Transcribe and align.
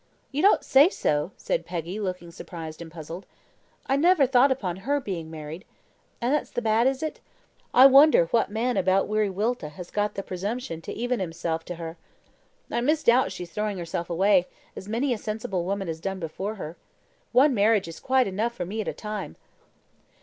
"You 0.31 0.41
don't 0.41 0.63
say 0.63 0.89
so!" 0.89 1.29
said 1.37 1.63
Peggy, 1.63 1.99
looking 1.99 2.31
surprised 2.31 2.81
and 2.81 2.89
puzzled. 2.91 3.27
"I 3.85 3.97
never 3.97 4.25
thought 4.25 4.51
upon 4.51 4.77
her 4.77 4.99
being 4.99 5.29
married. 5.29 5.63
And 6.19 6.33
that's 6.33 6.49
the 6.49 6.59
bad, 6.59 6.87
is 6.87 7.03
it? 7.03 7.19
I 7.71 7.85
wonder 7.85 8.25
what 8.31 8.49
man 8.49 8.77
about 8.77 9.07
Wiriwilta 9.07 9.69
has 9.69 9.91
got 9.91 10.15
the 10.15 10.23
presumption 10.23 10.81
to 10.81 10.91
even 10.93 11.19
himself 11.19 11.63
to 11.65 11.75
her. 11.75 11.97
I 12.71 12.81
misdoubt 12.81 13.31
she's 13.31 13.51
throwing 13.51 13.77
herself 13.77 14.09
away, 14.09 14.47
as 14.75 14.87
many 14.89 15.13
a 15.13 15.19
sensible 15.19 15.65
woman 15.65 15.87
has 15.87 15.99
done 15.99 16.17
before 16.19 16.55
her. 16.55 16.77
One 17.31 17.53
marriage 17.53 17.87
is 17.87 17.99
quite 17.99 18.25
enough 18.25 18.55
for 18.55 18.65
me 18.65 18.81
at 18.81 18.87
a 18.87 18.93
time." 18.93 19.35